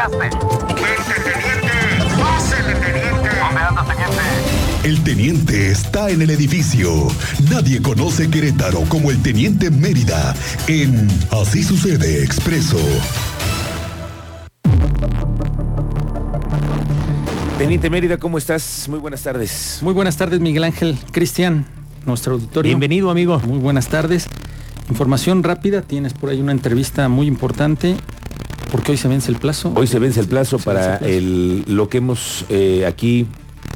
[0.00, 0.36] llegaste?
[0.74, 2.20] ¡Vente, teniente!
[2.20, 3.28] ¡Pásele, teniente!
[3.40, 4.88] ¿Dónde anda, teniente?
[4.88, 7.08] El teniente está en el edificio.
[7.50, 10.34] Nadie conoce Querétaro como el teniente Mérida
[10.68, 12.78] en Así sucede expreso.
[17.58, 18.86] Teniente Mérida, ¿cómo estás?
[18.88, 19.80] Muy buenas tardes.
[19.82, 21.66] Muy buenas tardes, Miguel Ángel Cristian,
[22.06, 22.70] nuestro auditorio.
[22.70, 23.38] Bienvenido, amigo.
[23.40, 24.26] Muy buenas tardes.
[24.88, 27.96] Información rápida, tienes por ahí una entrevista muy importante,
[28.70, 29.72] porque hoy se vence el plazo.
[29.76, 31.12] Hoy se vence el plazo Se para el plazo.
[31.14, 33.26] el, lo que hemos eh, aquí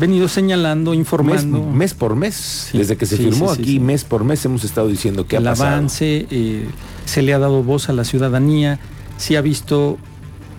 [0.00, 2.34] Venido señalando, informando mes por mes,
[2.70, 5.36] Sí, desde que se sí, firmó sí, aquí, mes por mes hemos estado diciendo que
[5.36, 5.70] ha el pasado.
[5.70, 6.66] avance, eh,
[7.06, 8.78] se le ha dado voz a la ciudadanía,
[9.16, 9.96] si ha visto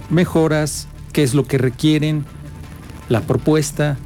[0.09, 2.25] mejoras, qué es lo que requieren,
[3.09, 3.98] la propuesta.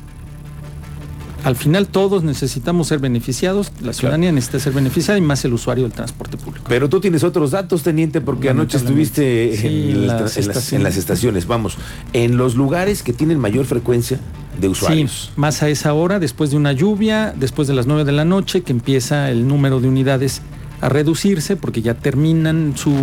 [1.43, 5.85] Al final todos necesitamos ser beneficiados, la ciudadanía necesita ser beneficiada y más el usuario
[5.85, 6.65] del transporte público.
[6.69, 10.41] Pero tú tienes otros datos, teniente, porque anoche estuviste Sí, en, las, en las- en
[10.49, 10.83] estaciones.
[10.83, 11.77] las estaciones, vamos,
[12.13, 14.19] en los lugares que tienen mayor frecuencia
[14.59, 15.29] de usuarios.
[15.33, 18.25] Sí, más a esa hora, después de una lluvia, después de las 9 de la
[18.25, 20.41] noche, que empieza el número de unidades
[20.79, 22.93] a reducirse porque ya terminan su,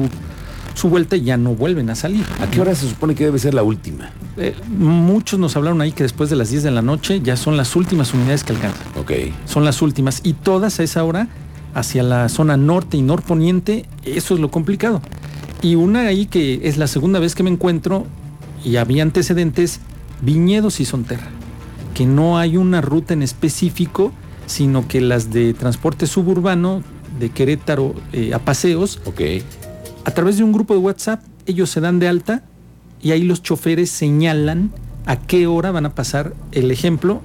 [0.74, 2.24] su vuelta y ya no vuelven a salir.
[2.40, 4.10] ¿A qué hora se supone que debe ser la última?
[4.38, 7.56] Eh, muchos nos hablaron ahí que después de las 10 de la noche ya son
[7.56, 8.86] las últimas unidades que alcanzan.
[8.98, 9.12] Ok.
[9.46, 10.20] Son las últimas.
[10.22, 11.28] Y todas a esa hora,
[11.74, 15.02] hacia la zona norte y norponiente, eso es lo complicado.
[15.60, 18.06] Y una ahí que es la segunda vez que me encuentro,
[18.64, 19.80] y había antecedentes,
[20.22, 21.28] Viñedos y Sonterra.
[21.94, 24.12] Que no hay una ruta en específico,
[24.46, 26.82] sino que las de transporte suburbano,
[27.18, 29.20] de Querétaro eh, a paseos, Ok.
[30.04, 32.42] a través de un grupo de WhatsApp, ellos se dan de alta
[33.02, 34.72] y ahí los choferes señalan
[35.06, 37.20] a qué hora van a pasar el ejemplo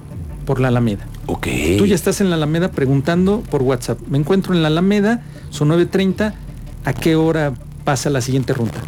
[0.46, 1.06] por la Alameda.
[1.26, 1.48] Ok.
[1.78, 3.98] Tú ya estás en la Alameda preguntando por WhatsApp.
[4.08, 6.34] Me encuentro en la Alameda, son 9.30,
[6.84, 8.80] ¿a qué hora pasa la siguiente ruta?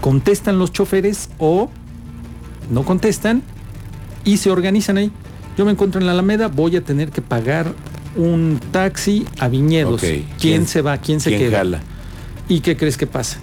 [0.00, 1.70] Contestan los choferes o
[2.70, 3.42] no contestan
[4.24, 5.10] y se organizan ahí.
[5.56, 7.72] Yo me encuentro en la Alameda, voy a tener que pagar
[8.16, 10.02] un taxi a Viñedos.
[10.02, 10.08] Ok.
[10.38, 10.98] ¿Quién, se va?
[10.98, 11.58] ¿Quién se ¿Quién queda?
[11.58, 11.80] jala?
[12.48, 13.38] ¿Y qué crees que pasa?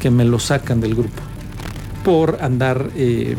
[0.00, 1.22] Que me lo sacan del grupo
[2.08, 3.36] por andar eh,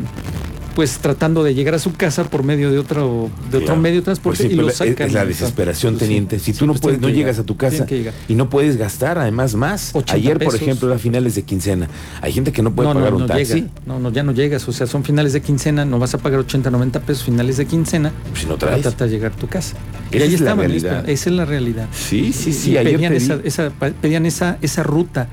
[0.75, 3.81] pues tratando de llegar a su casa por medio de otro de otro Claro.
[3.81, 5.07] medio de transporte Pues sí, y lo sacan.
[5.07, 6.05] Es la desesperación, transporte.
[6.05, 6.39] teniente.
[6.39, 7.87] Si tú no pues puedes, no llegas llegar, a tu casa
[8.29, 9.89] y no puedes gastar, además más.
[9.93, 11.87] 80 Ayer, por ejemplo, era finales de quincena.
[12.21, 13.53] Hay gente que no puede no, pagar no, un no taxi.
[13.55, 13.67] llega.
[13.87, 14.65] No, no, ya no llegas.
[14.69, 17.65] O sea, son finales de quincena, no vas a pagar 80, 90 pesos finales de
[17.65, 18.83] quincena Si no traes.
[18.83, 19.75] tratar de llegar a tu casa.
[20.11, 21.09] Esa ahí es la estaban, realidad.
[21.09, 21.87] Esa es la realidad.
[21.91, 22.71] Sí, sí, sí.
[22.73, 23.25] y ayer pedían, te vi.
[23.25, 25.27] esa, esa- pedían esa, esa ruta,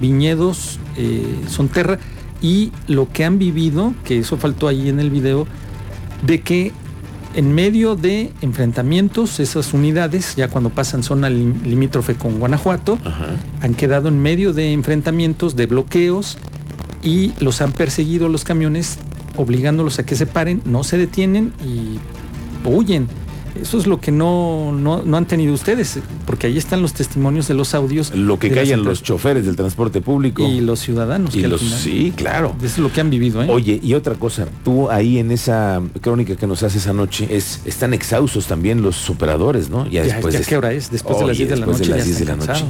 [0.00, 1.98] Viñedos, eh, Sonterra,
[2.42, 5.46] y lo que han vivido, que eso faltó ahí en el video,
[6.26, 6.72] de que
[7.34, 13.26] en medio de enfrentamientos, esas unidades, ya cuando pasan zona lim- limítrofe con Guanajuato, Ajá.
[13.60, 16.38] han quedado en medio de enfrentamientos, de bloqueos,
[17.02, 18.98] y los han perseguido los camiones,
[19.36, 21.98] obligándolos a que se paren, no se detienen y
[22.66, 23.06] huyen.
[23.62, 27.48] Eso es lo que no, no, no han tenido ustedes, porque ahí están los testimonios
[27.48, 28.14] de los audios.
[28.14, 30.42] Lo que callan los choferes del transporte público.
[30.46, 31.34] y los ciudadanos.
[31.34, 32.54] Y que los- final- sí, claro.
[32.58, 33.48] Eso es lo que han vivido, ¿eh?
[33.50, 37.94] Oye, y otra cosa, tú ahí en esa crónica que nos haces anoche, es, están
[37.94, 39.86] exhaustos también los operadores, ¿no?
[39.88, 41.78] ya, después ya de- qué hora es, después de las Oye, 10 de la después
[41.80, 41.90] noche.
[41.92, 42.64] de las ya 10 de la noche.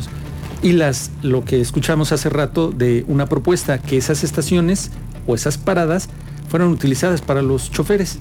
[0.63, 4.91] Y las, lo que escuchamos hace rato de una propuesta que esas estaciones
[5.27, 6.09] o esas paradas
[6.49, 8.19] fueron utilizadas para los choferes.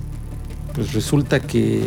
[0.75, 1.83] Pues resulta que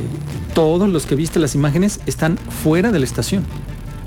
[0.55, 3.45] todos los que viste las imágenes están fuera de la estación.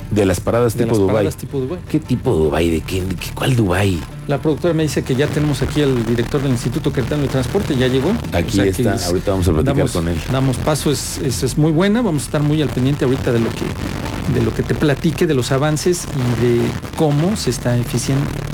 [0.09, 1.13] De las paradas De tipo las Dubái.
[1.15, 1.79] paradas tipo Dubái.
[1.87, 2.69] ¿Qué tipo Dubái?
[2.69, 3.01] ¿De qué?
[3.01, 4.01] de qué- ¿Cuál Dubái?
[4.27, 7.77] La productora me dice que ya tenemos aquí al director del Instituto Queretano de Transporte,
[7.77, 8.11] ya llegó.
[8.33, 10.17] Aquí está, es- ahorita vamos a platicar damos, con él.
[10.31, 13.39] Damos paso, es, es, es muy buena, vamos a estar muy al pendiente ahorita de
[13.39, 16.61] lo que, de lo que te platique, de los avances y de
[16.97, 18.50] cómo se está eficien, efe-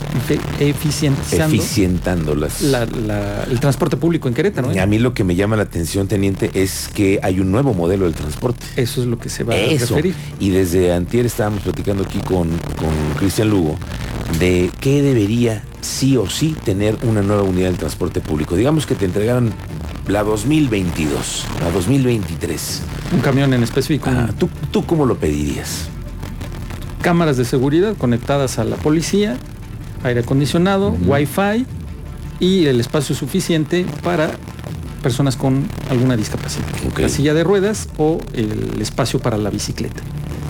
[0.59, 2.61] eficientizando Eficientándolas.
[2.61, 4.71] la- la- el transporte público en Querétaro.
[4.71, 4.79] ¿eh?
[4.79, 8.05] A mí lo que me llama la atención, teniente, es que hay un nuevo modelo
[8.05, 8.65] del transporte.
[8.75, 9.93] Eso es lo que se va Eso.
[9.93, 10.15] a referir.
[10.39, 13.77] Y desde antier estábamos platicando aquí con, con Cristian Lugo
[14.39, 18.55] de qué debería sí o sí tener una nueva unidad del transporte público.
[18.55, 19.51] Digamos que te entregaran
[20.07, 22.81] la 2022, la 2023.
[23.13, 25.89] Un camión en específico, Ah, ¿tú, ¿Tú cómo lo pedirías?
[27.01, 29.37] cámaras de seguridad conectadas a la policía,
[30.03, 31.65] aire acondicionado, wifi
[32.39, 34.31] y el espacio suficiente para
[35.01, 36.65] personas con alguna discapacidad.
[36.97, 40.01] La silla de ruedas o el espacio para la bicicleta.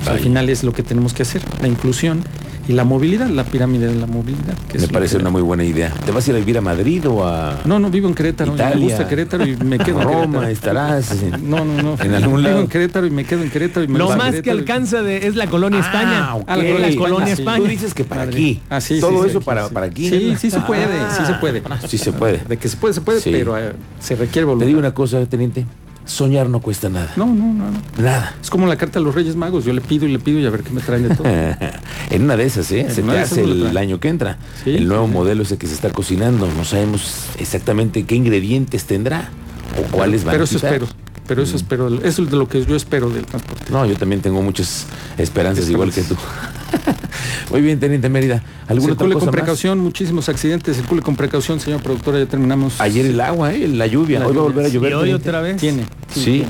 [0.02, 2.24] O sea, al final es lo que tenemos que hacer, la inclusión
[2.68, 4.54] y la movilidad, la pirámide de la movilidad.
[4.69, 5.92] que Me parece que- una muy buena idea.
[6.06, 8.52] ¿Te vas a ir a vivir a Madrid o a No, no, vivo en Querétaro.
[8.54, 8.86] y Me Italia?
[8.86, 10.40] gusta Querétaro y me quedo a en Roma?
[10.42, 10.48] Querétaro.
[10.52, 11.12] ¿Estarás?
[11.24, 11.96] en- No, no, no.
[12.04, 12.60] En algún Vivo lado.
[12.62, 15.36] en Querétaro y me quedo en Querétaro y me Lo más que alcanza de, es
[15.36, 16.25] la colonia España.
[16.30, 16.44] Ah, ok.
[16.48, 17.34] Ah, la colonia La colonia.
[17.34, 17.58] España.
[17.58, 18.62] Tú dices que para aquí.
[18.70, 19.74] Ah, sí, Todo sí, eso sí, para, sí.
[19.74, 20.10] para aquí.
[20.10, 20.86] Sí, sí se puede,
[21.18, 21.62] sí se puede.
[21.88, 22.40] Sí se puede.
[22.48, 23.30] De que se puede, se puede, Sí.
[23.31, 24.68] pero eh, se requiere Te voluntad.
[24.68, 25.66] digo una cosa, teniente.
[26.07, 27.12] Soñar no cuesta nada.
[27.18, 27.81] No, no, no, no.
[28.01, 28.36] Nada.
[28.42, 29.65] Es como la carta de los Reyes Magos.
[29.65, 31.27] Yo le pido y le pido y a ver qué me traen de todo.
[32.09, 32.81] en una de esas, ¿eh?
[32.81, 34.38] En Se te hace el año que entra.
[34.63, 36.48] Sí, el nuevo sí, modelo ese que se está cocinando.
[36.48, 39.30] No sabemos exactamente qué ingredientes tendrá
[39.77, 40.74] o cuáles van pero a eso quitar.
[40.74, 40.92] espero.
[41.27, 41.88] Pero eso espero.
[42.04, 43.65] Eso es de lo que yo espero del transporte.
[43.69, 44.86] No, yo también tengo muchas
[45.18, 46.15] esperanzas igual que tú.
[47.52, 48.44] Muy bien, teniente Mérida.
[48.68, 49.42] ¿Alguna otra Circule cosa con más?
[49.42, 50.75] precaución, muchísimos accidentes.
[50.78, 52.19] Circule con precaución, señor productora.
[52.19, 52.80] Ya terminamos.
[52.81, 53.68] Ayer el agua, ¿eh?
[53.68, 54.19] La lluvia.
[54.19, 54.94] La Hoy va a volver a Y llover.
[54.96, 55.30] hoy teniente.
[55.30, 55.58] otra vez.
[55.58, 55.84] Tiene.
[56.14, 56.24] Sí.
[56.24, 56.48] tiene.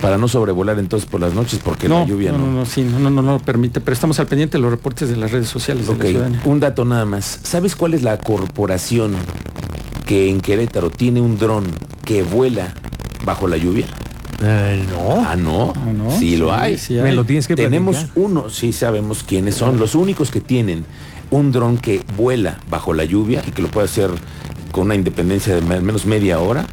[0.00, 2.82] Para no sobrevolar entonces por las noches, porque No, la lluvia no, no, no, sí,
[2.84, 3.80] no, no, no, no lo permite.
[3.80, 6.60] Pero estamos al pendiente de los reportes de las redes sociales de Ok, la un
[6.60, 7.40] dato nada más.
[7.42, 9.14] ¿Sabes cuál es la corporación
[10.06, 11.64] que en Querétaro tiene un dron
[12.04, 12.74] que vuela
[13.24, 13.86] bajo la lluvia?
[14.40, 15.24] Eh, no.
[15.26, 15.72] Ah, no.
[15.76, 16.10] Ah, ¿no?
[16.18, 16.78] Sí, lo Sí, hay.
[16.78, 17.16] sí Me hay.
[17.16, 18.22] lo tienes que Tenemos platicar.
[18.22, 20.84] uno, sí sabemos quiénes son, los únicos que tienen
[21.30, 24.10] un dron que vuela bajo la lluvia y que lo puede hacer
[24.72, 26.66] con una independencia de al menos media hora,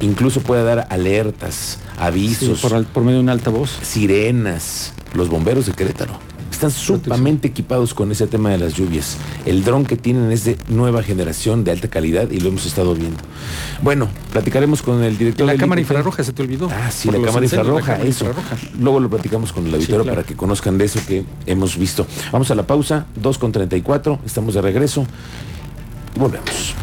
[0.00, 3.70] incluso puede dar alertas, Sí, avisos, por, al- por medio de una alta voz.
[3.82, 6.14] sirenas, los bomberos de Querétaro.
[6.60, 9.16] Están sumamente equipados con ese tema de las lluvias.
[9.46, 12.94] El dron que tienen es de nueva generación, de alta calidad y lo hemos estado
[12.94, 13.16] viendo.
[13.80, 16.68] Bueno, platicaremos con el director La del cámara infrarroja se te olvidó.
[16.70, 18.26] Ah, sí, la cámara la infrarroja, cámara eso.
[18.26, 18.56] infrarroja.
[18.78, 20.16] Luego lo platicamos con el auditorio claro.
[20.16, 22.06] para que conozcan de eso que hemos visto.
[22.30, 25.06] Vamos a la pausa, 2 con 34, estamos de regreso.
[26.14, 26.74] Volvemos.